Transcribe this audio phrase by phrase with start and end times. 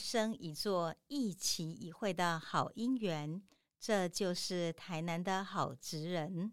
[0.00, 3.40] 生一座、一期一会的好姻缘。
[3.78, 6.52] 这就是台南的好职人。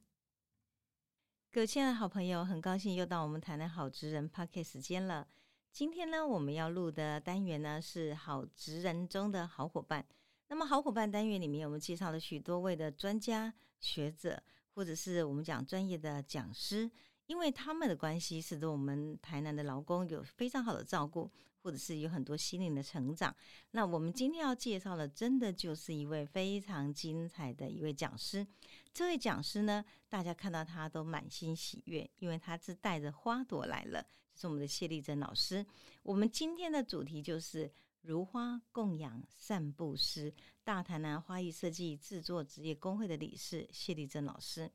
[1.52, 5.28] 各位亲爱的好朋友，很高兴又到我们台南好职人 p a r k 时间了。
[5.72, 10.06] 今天呢，我们要录的单元呢是好职人中的好伙伴。
[10.48, 14.42] 那么好伙伴单元里面，我们介绍了许多位的专家学者，
[14.74, 16.90] 或者是我们讲专业的讲师。
[17.26, 21.30] 因为他们的关系，使得我们台南的劳工有非常好的照顾，
[21.62, 23.36] 或者是有很多心灵的成长。
[23.72, 28.46] 那我们今天要介绍的，真的就是一位非常精彩的一位讲师。
[28.94, 34.02] 这位讲师呢，大家看到他都满心喜悦，因为他是带着花朵来了。
[34.34, 35.66] 就是我们的谢丽珍老师。
[36.04, 40.34] 我们今天的主题就是如花供养散布施。
[40.64, 44.70] 大台南花艺设计制作职业工会的理事谢丽珍老师。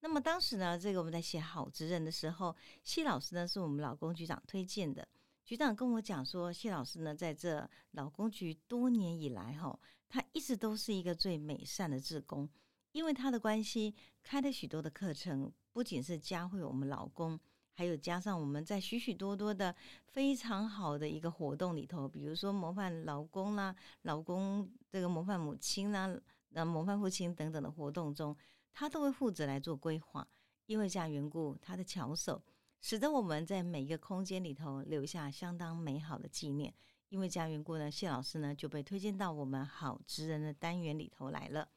[0.00, 5.06] 那么当时呢，这个我们在写好职人的时候，谢老师呢是我们老公局长推荐的。
[5.48, 12.46] 局长跟我讲说，谢老师呢在这老公局多年以来，哈，他一直都是一个最美善的职工。
[12.92, 17.40] 因为他的关系，开了许多的课程，不仅是教会我们老公，
[17.72, 26.14] 还有加上我们在许许多多的非常好的一个活动里头，比如说模范老公啦、老公这个模范母亲啦、
[26.50, 28.36] 那模范父亲等等的活动中。
[28.74, 30.28] 他都会负责来做规划，
[30.66, 32.42] 因为这样缘故，他的巧手
[32.80, 36.72] 使得我们在每一个空间里头留下相当美好的纪念。
[37.08, 41.68] 因为这样缘故呢，谢老师呢就被推荐到我们好职人的单元里头来了。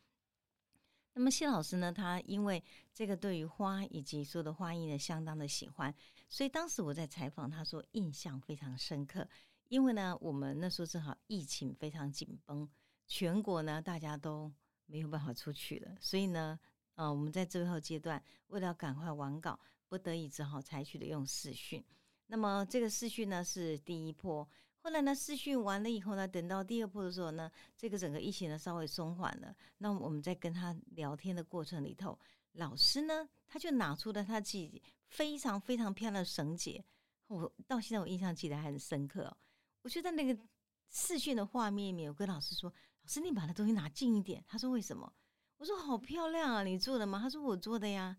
[1.13, 2.63] 那么谢老师呢，他因为
[2.93, 5.93] 这个对于花以及所有的花艺呢相当的喜欢，
[6.27, 9.27] 所以当时我在采访他说印象非常深刻。
[9.69, 12.69] 因为呢，我们那时候正好疫情非常紧绷，
[13.07, 14.51] 全国呢大家都
[14.85, 16.59] 没有办法出去了，所以呢。
[16.95, 19.57] 呃，我们在最后阶段，为了赶快完稿，
[19.91, 21.83] 不得已只好采取了用视讯。
[22.27, 24.47] 那么这个视讯呢是第一波，
[24.77, 29.53] 后来呢视讯完了以后呢，等到第二波的时候呢，这个整个疫情呢稍微松缓了。
[29.79, 32.17] 那我们在跟他聊天的过程里头，
[32.53, 36.81] 老师呢他就拿出了他自己非常非常漂亮的绳结，
[37.27, 39.37] 我到现在我印象记得还很深刻哦。
[39.81, 40.41] 我觉得那个
[40.89, 42.73] 视讯的画面里面，我跟老师说
[43.03, 45.11] ：“老师，你把那东西拿近一点。”他说：“为什么？”
[45.59, 47.19] 我说好漂亮啊，你做的吗？
[47.19, 48.15] 他说我做的呀。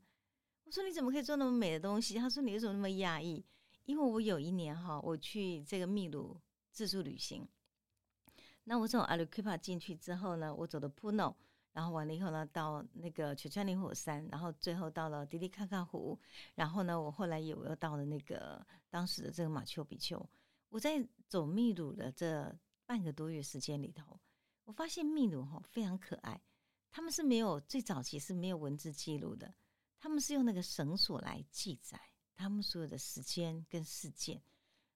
[0.65, 2.19] 我说你怎么可以做那么美的东西？
[2.19, 3.45] 他说你为什么那么讶异？
[3.85, 6.41] 因为我有一年哈，我去这个秘鲁
[6.71, 7.47] 自助旅行。
[8.65, 11.37] 那我从阿鲁库帕进去之后呢，我走的普诺，
[11.73, 16.19] 然后完了以后呢，到那个雪川林火山，然后最后到了迪迪卡卡湖，
[16.55, 20.25] 然后呢，我后来有又到了那个当时的这个马丘比丘。
[20.69, 22.57] 我在走秘鲁的这
[22.87, 24.19] 半个多月时间里头，
[24.65, 26.41] 我发现秘鲁哈非常可爱。
[26.93, 29.53] 他们是没有最早期是没有文字记录的，
[30.03, 31.97] 他们是用那个绳索来记载
[32.35, 34.43] 他们所有的时间跟事件。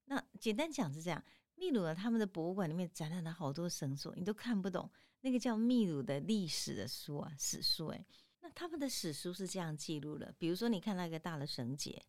[0.06, 1.24] 那简单讲是这样，
[1.54, 4.90] 秘鲁的，他们的博物馆里面展览了好多绳索，你都看不懂。
[5.20, 8.04] 那个叫秘鲁的历史的书啊，史书哎，
[8.40, 10.34] 那他们的史书是这样记录的。
[10.40, 12.04] 比如说，你看那个大的绳结，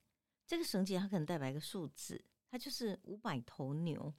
[0.47, 2.19] 这个绳结它可能代表一个数字，
[2.49, 4.11] 它就是五百头牛。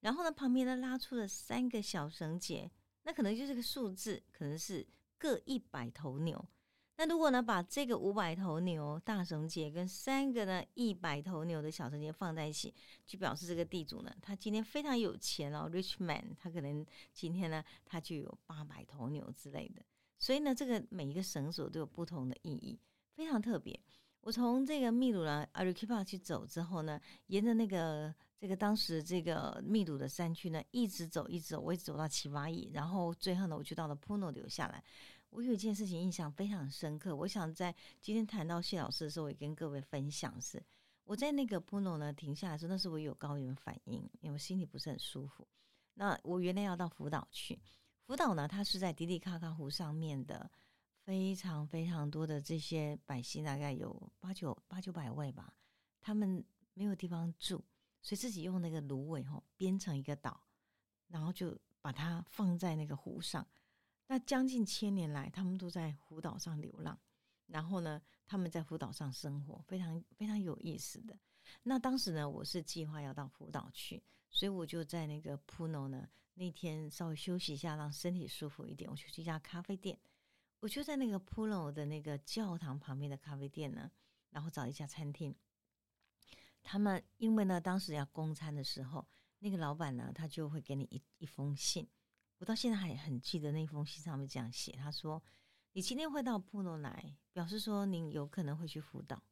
[0.00, 2.70] 然后呢，旁边呢拉出了三个小绳结，
[3.02, 4.86] 那可能就是个数字，可能是。
[5.16, 6.44] 各一百头牛，
[6.96, 12.72] 那如果呢，把这个五百头牛大绳结跟三个呢一百头牛的小绳结放在一起，
[13.04, 19.82] 就表示这个地主呢，他今天非常有钱哦，rich man，他可能今天呢，他就有八百头牛之类的。
[20.18, 22.78] 所以呢，这个每一个绳索都有不同的意义，
[23.16, 23.78] 非常特别。
[24.20, 34.82] 我从这个秘鲁呢阿瑞基帕去走之后呢，沿着那个这个当时这个秘鲁的山区呢，一直走，一直走，我一直走到奇瓦伊，然后最后呢，我就到了普诺留下来。
[35.34, 40.64] 我有一件事情印象非常深刻，我想在今天谈到谢老师的时候，也跟各位分享是，
[41.02, 45.46] 我在那个普诺呢停下来时候，那时候我有高原反应，因为心里不是很舒服。
[45.94, 47.60] 那我原来要到福岛去，
[48.06, 50.50] 福岛呢，它是在迪迪卡卡湖上面的。
[51.04, 55.52] 非常非常多的这些百姓，大概有八九八九百位吧。
[56.00, 56.42] 他们
[56.72, 57.62] 没有地方住，
[58.00, 60.40] 所以自己用那个芦苇吼编成一个岛，
[61.08, 63.46] 然后就把它放在那个湖上。
[64.06, 66.98] 那将近千年来，他们都在湖岛上流浪。
[67.46, 71.18] 然后呢，他们在湖岛上生活，非常非常有意思的。
[71.62, 78.90] 那当时呢，我是计划要到湖岛去，所以我就在那个普诺呢那天稍微休息一下，让身体舒服一点。
[78.90, 79.98] 我去一家咖啡店。
[80.60, 83.90] 我就在那个普罗的那个教堂旁边的咖啡店呢，
[84.30, 85.34] 然后找一家餐厅。
[86.62, 89.06] 他们因为呢，当时要供餐的时候，
[89.40, 91.86] 那个老板呢，他就会给你一一封信。
[92.38, 95.22] 我到现在还很记得那封信上面这样写：他说，
[95.72, 99.22] 你今天会到部落来，表示说您有可能会去辅导。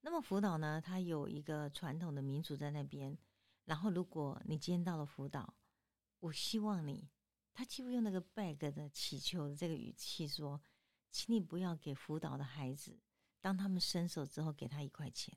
[0.00, 3.18] 那么辅导呢，它有一个传统的民族在那边，
[3.64, 5.54] 然后如果你今天到了辅导，
[6.20, 7.10] 我希望你，
[7.52, 10.60] 他几乎用那个 beg 的祈求的这个语气说，
[11.10, 13.00] 请你不要给辅导的孩子，
[13.40, 15.36] 当他们伸手之后给他一块钱，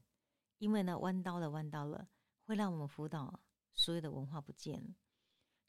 [0.60, 2.08] 因为呢，弯刀了，弯刀了，
[2.44, 3.42] 会让我们辅导
[3.74, 4.96] 所有的文化不见了。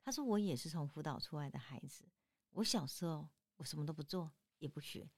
[0.02, 2.04] 他说我也是从辅导出来的孩子，
[2.50, 5.08] 我小时候我什么都不做，也不学，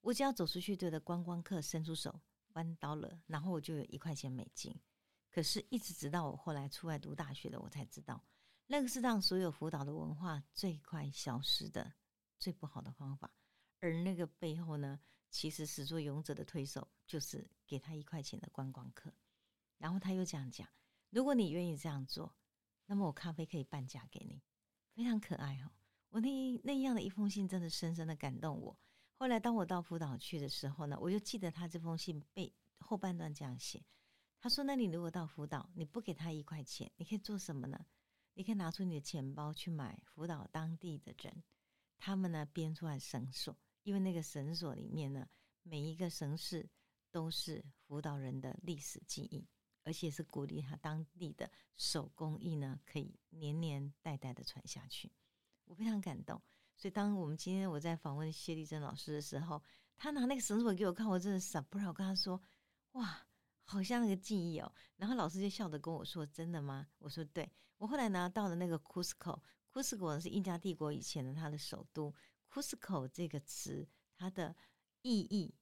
[0.00, 2.20] 我只要走出去对着观光客伸出手，
[2.54, 4.74] 弯刀了，然后我就有一块钱美金。
[5.30, 8.24] 可是，一直直到我后来出来读大学的，我才知道。
[8.66, 11.94] 那个是让所有辅导的文化最快消失的
[12.38, 13.30] 最不好的方法，
[13.80, 15.00] 而那个背后呢，
[15.30, 19.12] 其实始作俑者的推手就是给他一块钱的观光客。
[19.78, 20.68] 然后他又这样讲：
[21.10, 22.34] 如果你愿意这样做，
[22.86, 24.42] 那么我咖啡可以半价给你，
[24.94, 25.70] 非常可爱哦。
[26.10, 28.78] 我那那样的一封信真的深深的感动我。
[29.16, 33.84] 后来当我到辅导去的时候呢，我就记得他这封信背后半段这样写：
[34.40, 37.86] 他说，那你如果到辅导，你不给他一块钱，你可以做什么呢？
[38.34, 41.42] 你可以拿出你的钱包去买辅导当地的人，
[41.96, 45.28] 他们呢编出来绳索，因为那个绳索里面呢，
[45.62, 46.68] 每一个绳式
[47.10, 49.48] 都是辅导人的历史记忆，
[49.84, 55.12] 而且是鼓励他当地的手工艺呢，可以年年代代的传下去。
[55.66, 56.42] 我非常感动，
[56.76, 59.62] 所以当我们今天我在访问谢丽珍老师的时候，
[59.96, 61.88] 他拿那个绳索给我看，我真的傻不了。
[61.88, 62.40] 我跟他说
[62.92, 63.26] ：“哇！”
[63.66, 72.14] 好像那个记忆哦，然后老师就笑着跟我说：“真的吗？”我说：“对。”我后来拿到了那个 Cusco，Cusco 是印加帝国以前的它的首都。
[72.52, 74.54] Cusco 这个词，它的
[75.00, 75.54] 意义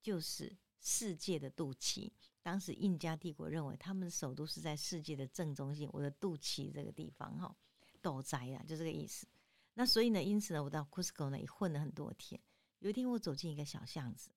[0.00, 2.12] 就是世界的肚脐。
[2.44, 7.56] 当时印加帝国认为他们的首都是在世界的正中心，我的肚脐这个地方哈，
[8.02, 9.26] 斗宅啊，就这个意思。
[9.72, 12.38] 那所以呢，因此呢，我到 Cusco 呢也混了很多天。
[12.80, 14.28] 有一天，我走进一个小巷子，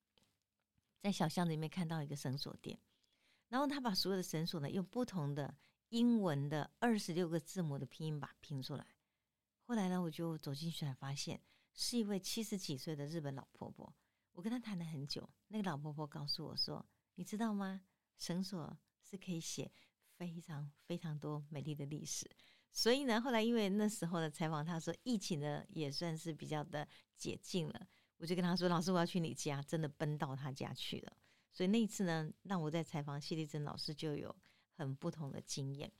[1.01, 2.79] 在小巷子里面看到一个绳索店。
[3.49, 5.53] 然后他把所有的绳索呢，用不同的
[5.89, 8.87] 英文的二十六个字母的拼音把拼出来。
[9.63, 11.41] 后来呢，我就走进去才发现，
[11.73, 13.93] 是一位七十几岁的日本老婆婆。
[14.31, 17.81] 我跟她谈了很久，那个老婆婆告诉我说：“你知道吗？
[18.17, 19.71] 绳索是可以写
[20.17, 22.29] 非常非常多美丽的历史。”
[22.71, 27.87] 所以呢，后来因为那时候的采访，他说疫情呢也算是比较的解禁了，
[28.17, 31.17] 我就跟他说：“老师，我要去你家，真的奔到他家去了。”
[31.51, 34.35] 所以那一次呢，让我在采访谢丽珍老师就有
[34.73, 35.91] 很不同的经验。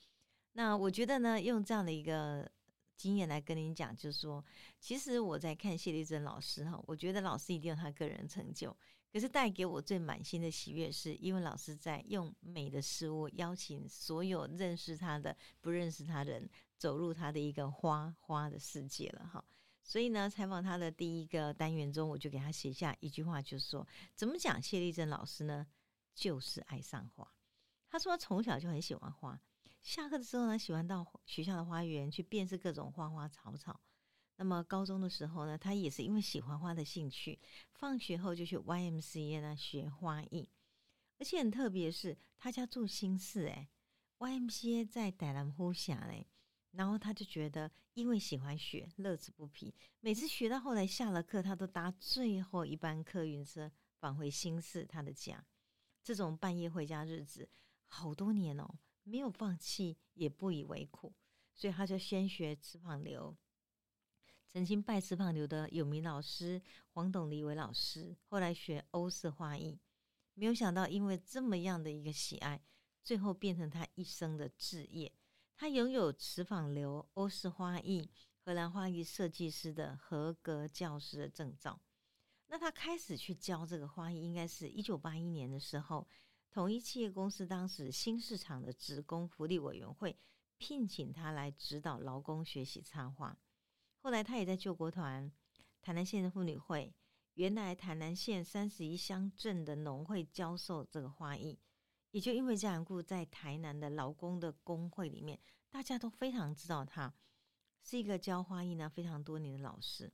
[0.52, 2.52] 那我觉得呢，用这样的一个
[2.98, 4.44] 经验来跟您讲，就是说，
[4.80, 8.76] 其实我在看谢丽珍老师哈，我觉得老师一定有他个人成就，
[9.14, 19.44] 可是带给我最满心的喜悦，是因为老师在用美的事物邀请所有认识他的、不认识他的人走入他的一个花花的世界了哈。
[19.84, 25.66] 所以呢，采访他的第一个单元中，我就给他写下一句话，就是说，怎么讲谢丽珍老师呢？
[26.14, 27.32] 就是爱上花。
[27.88, 29.40] 他说从小就很喜欢花，
[29.88, 33.80] 下课的时候呢，喜欢到学校的花园去辨识各种花花草草。
[34.36, 37.40] 那么高中的时候呢，他也是因为喜欢花的兴趣，
[37.72, 40.50] 放学后就去 YMCA 呢学花艺。
[41.20, 43.70] 而且很特别是，他家住新市，诶
[44.20, 46.28] YMCA 在傣兰呼峡嘞。
[46.72, 49.74] 然后他就觉得，因为喜欢学，乐此不疲。
[50.02, 55.46] 每次学到后来下了课，他都搭最后一班客运车返回新市他的家。
[56.04, 57.50] 这种半夜回家日子，
[57.88, 61.14] 好多年哦，没有放弃，也不以为苦。
[61.54, 63.36] 所以他就先学瓷胖流，
[64.48, 69.80] 曾经拜瓷胖流的有名老师黄董黎伟老师，后来学欧式花艺。
[70.36, 72.62] 没有想到，因为这么样的一个喜爱，
[73.02, 75.12] 最后变成他一生的志业。
[75.56, 78.08] 他拥有瓷纺流、欧式花艺、
[78.44, 81.82] 荷兰花艺设计师的合格教师的证照。
[82.46, 86.08] 那他开始去教这个花艺，应该是一九八一年的时候，
[86.58, 90.18] 统一企业公司当时新市场的职工福利委员会
[90.58, 93.38] 聘请他来指导劳工学习插花。
[94.00, 95.32] 后来他也在救国团、
[95.84, 96.92] 台南县的妇女会、
[97.36, 101.60] 原来台南县三十一乡镇的农会教授这个花艺。
[102.10, 107.14] 也就因为这样故，在台南的劳工的工会里面，大家都非常知道他
[107.84, 110.12] 是一个教花艺呢非常多年的老师。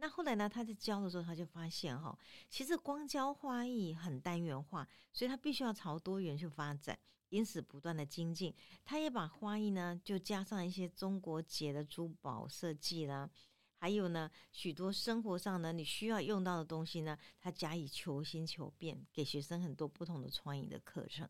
[0.00, 8.54] 那后来呢，他在教的时候，他就发现哈，其实光教花艺很单元化，所以他必须要朝多元去发展，因此不断的精进。
[8.82, 13.28] 他也把花艺呢，就加上一些中国结的珠宝设计啦，
[13.76, 21.28] 还有呢许多生活上呢你需要用到的东西呢，他加以求新求变，给学生很多不同的创意的课程。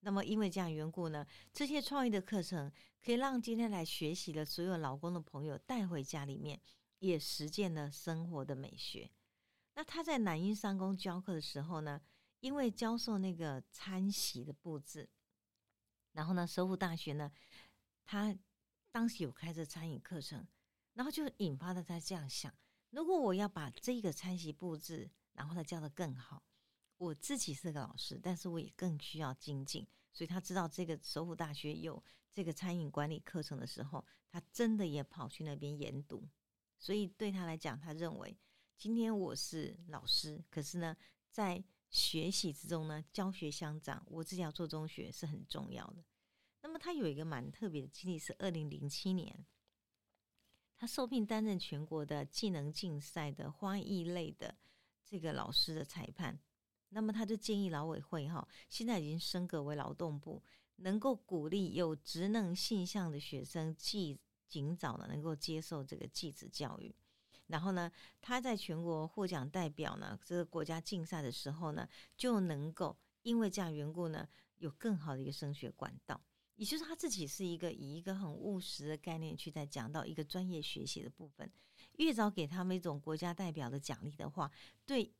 [0.00, 2.72] 那么，因为这样缘故呢，这些创意的课程
[3.04, 6.58] 可以让今天来学习的所有老公的朋友带回家里面，
[7.00, 9.10] 也实践了生活的美学。
[9.74, 12.00] 那他在南音三公教课的时候呢，
[12.40, 15.08] 因为教授那个餐席的布置，
[16.12, 17.32] 然后呢，首府大学呢，
[18.04, 18.36] 他
[18.90, 20.46] 当时有开设餐饮课程，
[20.94, 22.54] 然后就引发了他这样想：
[22.90, 26.42] 如果我要把这个餐席布置，然后呢教的更好，
[26.98, 29.86] 我自己是个老师，但是我也更需要精进。
[30.12, 32.02] 所以他知道这个首府大学有
[32.32, 36.28] 这个餐饮管理课程的时候，他真的也跑去那边研读。
[36.80, 38.34] 所以对他来讲，他认为
[38.78, 40.96] 今天我是老师，可是呢，
[41.30, 46.02] 在学习之中呢，教学相长，我自己要做中学是很重要的。
[46.62, 49.44] 那么他有一个蛮特别的经历，是二零零七年，
[50.78, 54.56] 他受聘担任全国的技能竞赛的花艺类的
[55.04, 56.40] 这个老师的裁判。
[56.88, 60.42] 那么他就建议劳委会哈，现在已经升格为劳动部，
[60.76, 64.18] 能够鼓励有职能性向的学生，尽
[64.50, 66.94] 尽早的能够接受这个继子教育。
[67.46, 67.90] 然后呢，
[68.20, 74.28] 他在全国获奖代表呢，这个国家竞赛的时候呢，就能够因为这样缘故呢，
[74.58, 76.20] 有更好的一个升学管道。
[76.56, 81.50] 也就是他自己是一个以一个很务实的概念去在讲到一个专业学习的部分，
[81.96, 84.50] 越早给他们一种国家代表的奖励的话，
[84.84, 85.14] 对。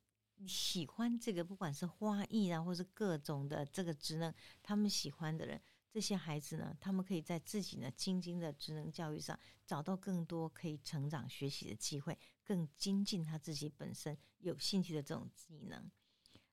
[0.47, 4.33] 喜欢这个，不管是花艺啊，或是各种的这个职能，
[4.63, 5.61] 他们喜欢的人，
[5.91, 15.91] 这些孩子呢，他们可以在自己呢精精的职能教育上找到更多可以成长学习的机会，更精进他自己本身有兴趣的这种技能。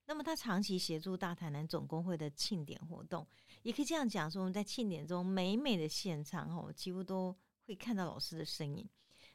[0.05, 3.27] 那么他长期协助大台南总工会的庆典活动，
[3.61, 8.89] 也可以这样讲说，我们在庆典中美美的现场哦，几乎都会看到老师的身影。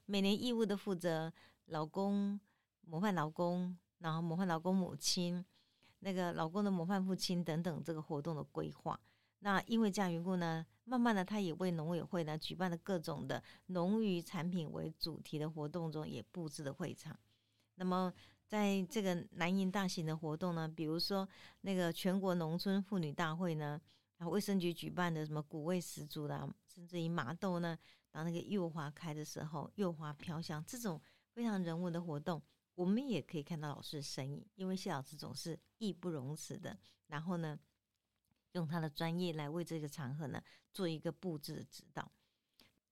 [0.07, 1.33] 每年义务的负责
[1.67, 2.39] 老公
[2.83, 3.77] 模范老公。
[3.99, 5.43] 然后模范老公母亲，
[6.01, 9.01] 那个老公的模范父亲等等，这个活动的规划。
[9.45, 17.15] 那因为这样缘故呢，慢慢的他也为农委会呢举办了各种的农渔产品为主题的活动中，也布置了会场。
[17.75, 18.11] 那么
[18.47, 21.29] 在这个南营大型的活动呢，比如说
[21.61, 23.79] 那个全国农村妇女大会呢，
[24.17, 27.79] 然后卫生局举办的什么谷味十足的，甚至于麻豆呢，
[28.11, 30.99] 当那个柚花开的时候，柚花飘香，这种
[31.35, 32.41] 非常人文的活动。
[32.75, 36.75] 我们也可以看到老师的身影，因为谢老师总是义不容辞的，
[37.09, 37.59] 然后呢，
[38.55, 40.43] 用他的专业来为这个场合呢
[40.73, 42.11] 做一个布置的指导。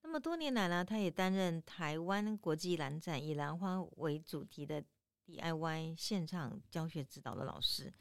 [0.03, 4.85] 那么多年来呢，他也担任台湾国际兰展以兰花为主题的
[5.27, 7.93] DIY 现场教学指导的老师，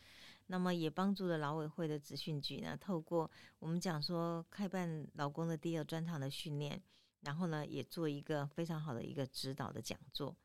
[0.47, 6.81] 那么也帮助了劳委会的资讯局呢，透过我们讲说开办老公的第二专场的训练，
[7.21, 10.35] 然后呢，也做一个非常好的一个指导的讲座。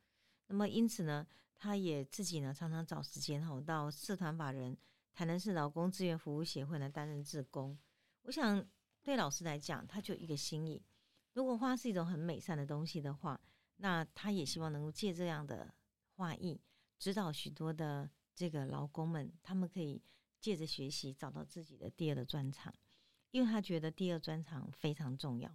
[0.48, 4.76] 那么因此呢，他也自己呢常常找时间哈到社团法人
[5.16, 7.76] 台南市劳工志愿服务协会呢担任志工。
[8.24, 8.62] 我想
[9.02, 10.84] 对老师来讲，他就一个心意。
[11.32, 13.40] 如果花是一种很美善的东西的话，
[13.76, 15.74] 那他也希望能够借这样的
[16.16, 16.60] 画艺，
[16.98, 20.02] 指导许多的这个劳工们，他们可以
[20.38, 22.70] 借着学习找到自己的第二的专长，
[23.30, 25.50] 因为他觉得第二专长非常重要。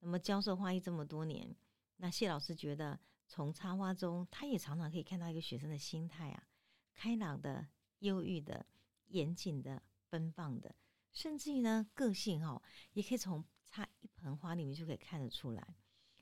[0.00, 1.54] 那么教授花艺这么多年，
[1.98, 2.98] 那谢老师觉得。
[3.30, 6.48] 从插花中，他也常常可以看到一个学生的心态啊，
[6.94, 8.64] 开朗的、忧郁的、
[9.08, 10.74] 严谨的、奔放的，
[11.12, 12.62] 甚至于呢，个性哈，
[12.92, 15.76] 也可以从插一盆花里面就可以看得出来。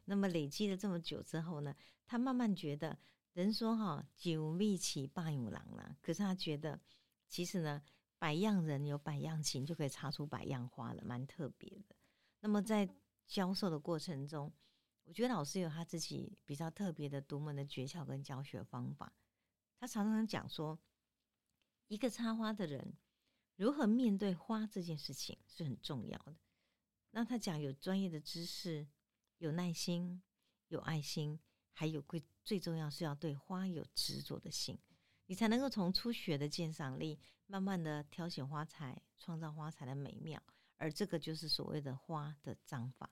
[0.05, 1.75] 那么累积了这么久之后呢，
[2.07, 2.99] 他慢慢觉得，
[3.33, 6.81] 人说哈，九蜜起八有郎了，可是他觉得，
[7.29, 7.83] 其实呢，
[8.19, 11.97] 百样人有百样情，就可以插出百样花了，蛮特别的。
[12.41, 12.89] 那么在
[13.27, 14.53] 教授的过程中，
[15.05, 19.13] 我觉得老师有他自己比较特别的独门的诀窍跟教学方法。
[19.79, 20.79] 他常常讲说，
[21.89, 22.95] 一个插花的人
[23.57, 26.37] 如何面对花这件事情是很重要的。
[27.11, 28.87] 那他讲有专业的知识，
[29.39, 30.23] 有耐心，
[30.69, 31.41] 有爱心，
[31.73, 34.79] 还有最最重要是要对花有执着的心，
[35.27, 40.43] 你才能够从初学的鉴赏力，慢慢的挑选花材，创造花材的美妙。
[40.77, 43.11] 而这个就是所谓的花的章法。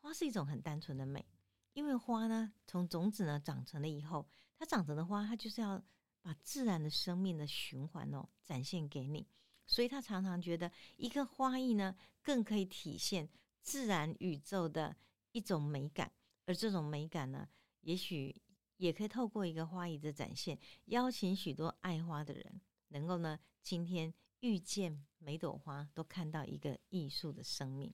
[0.00, 1.26] 花是一种很单纯的美，
[1.72, 5.82] 因为花呢，从种子呢长成了以后，它长成的花，它就是要
[6.22, 9.26] 把自然的生命的循环哦展现给你，
[9.66, 13.28] 所以他常常觉得一个花艺呢，更可以体现
[13.62, 14.96] 自然宇宙的
[15.32, 16.12] 一种美感，
[16.46, 17.48] 而这种美感呢，
[17.80, 18.34] 也许
[18.76, 27.92] 也可以透过一个花艺的展现，邀请许多爱花的人，能够呢，今天遇见每朵花，都看到一个艺术的生命。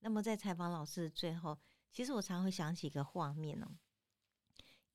[0.00, 1.58] 那么在采访老师的最后，
[1.90, 3.66] 其实我常会想起一个画面哦，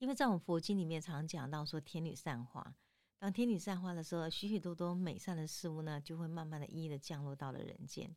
[0.02, 2.76] 因为在我们佛经里面常讲到说天女散花，
[3.20, 8.16] 当天女散花的时候，许许多多美善的事物呢，就会慢慢的一一的降落到了人间。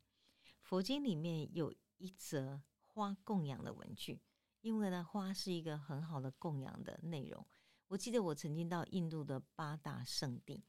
[0.62, 4.18] 佛经里面有一则花供养的文句，
[4.62, 7.46] 因为呢，花是一个很好的供养的内容。
[7.88, 10.64] 我记得我曾经到印度的八大圣地，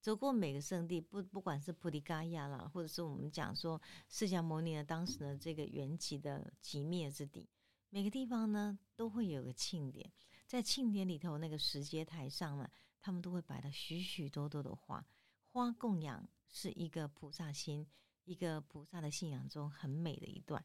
[0.00, 7.48] 走过每个圣地，不不管是菩提伽亚啦，或者是我们讲说释迦牟尼的当时的这个缘起的极灭之地，
[7.88, 10.10] 每个地方呢都会有个庆典，
[10.46, 15.04] 在庆典里头那个石阶台上呢，他们都会摆了许许多多的花，
[15.48, 17.86] 花供养是一个菩萨心，
[18.24, 20.64] 一个菩萨的信仰中很美的一段。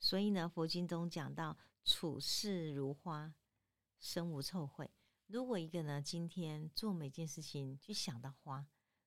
[0.00, 3.32] 所以呢，佛经中讲到处事如花，
[4.00, 4.88] 身无臭秽。
[5.26, 8.66] 如果一个呢，今天做每件事情就想到花，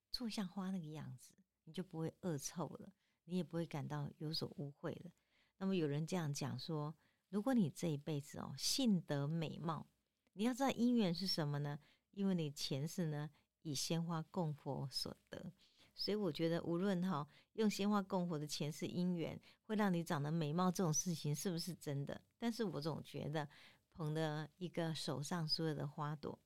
[0.10, 1.34] 做像花那个样子，
[1.66, 2.94] 你就不会恶臭了，
[3.26, 5.12] 你也不会感到有所污秽了。
[5.58, 6.96] 那么有人这样讲说，
[7.28, 9.90] 如果你这一辈子哦，性德美貌，
[10.34, 11.80] 你要知道因缘是什么呢？
[12.12, 13.30] 因为你前世呢，
[13.62, 15.52] 以鲜花供佛所得。
[15.96, 22.20] 所以我觉得，无论哈用鲜花供佛的前世因缘，会让你长得美貌这种事情是不是真的？
[22.40, 23.48] 但是我总觉得，
[23.94, 26.40] 捧的一个手上所有的花朵，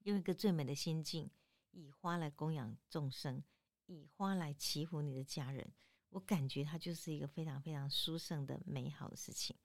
[0.00, 1.30] 用一个最美的心境，
[1.70, 3.42] 以花来供养众生，
[3.86, 5.72] 以花来祈福你的家人，
[6.10, 9.56] 我感觉它就是一个非常非常殊胜的美好的事情。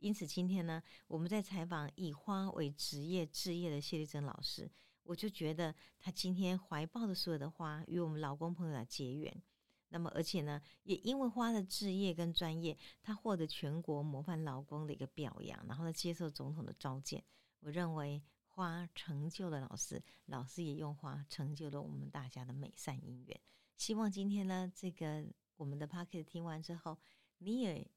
[0.00, 4.70] 因此，今天呢，我们在采访以花为职业置业的谢丽珍老师。
[5.02, 9.42] 我就觉得她今天怀抱的所有的花与我们老公朋友来结缘，
[9.88, 17.24] 那么而且呢，也因为花的置业跟专业，他获得全国模范老公的一个表扬，然后呢接受总统的召见。
[17.60, 23.40] 我认为花成就了老师，老师也用花成就了我们大家的美善姻缘。
[23.76, 25.24] 希望今天呢，这个
[25.56, 26.98] 我们的 p o c k e t 听完之后，
[27.38, 27.90] 你也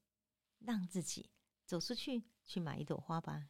[0.58, 1.30] 让自己
[1.66, 3.48] 走出去去买一朵花吧。